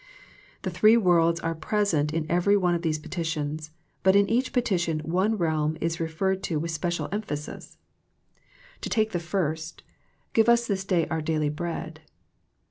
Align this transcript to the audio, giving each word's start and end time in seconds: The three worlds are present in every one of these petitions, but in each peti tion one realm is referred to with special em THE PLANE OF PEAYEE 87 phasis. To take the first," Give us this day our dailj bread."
The 0.63 0.71
three 0.71 0.97
worlds 0.97 1.39
are 1.41 1.53
present 1.53 2.11
in 2.11 2.25
every 2.27 2.57
one 2.57 2.73
of 2.73 2.81
these 2.81 2.97
petitions, 2.97 3.69
but 4.01 4.15
in 4.15 4.27
each 4.27 4.51
peti 4.51 4.75
tion 4.79 4.99
one 5.01 5.37
realm 5.37 5.77
is 5.79 5.99
referred 5.99 6.41
to 6.45 6.59
with 6.59 6.71
special 6.71 7.05
em 7.11 7.21
THE 7.21 7.27
PLANE 7.27 7.37
OF 7.37 7.37
PEAYEE 7.37 7.53
87 7.53 7.59
phasis. 7.61 7.77
To 8.81 8.89
take 8.89 9.11
the 9.11 9.19
first," 9.19 9.83
Give 10.33 10.49
us 10.49 10.65
this 10.65 10.85
day 10.85 11.05
our 11.09 11.21
dailj 11.21 11.55
bread." 11.55 12.01